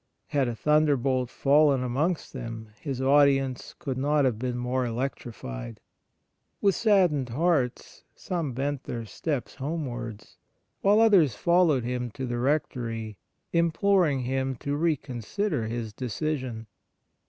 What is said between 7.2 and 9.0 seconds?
hearts, some bent